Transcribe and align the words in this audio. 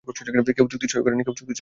কেউ 0.57 0.65
চুক্তি 0.71 0.87
সই 0.91 1.01
করেনি। 1.05 1.23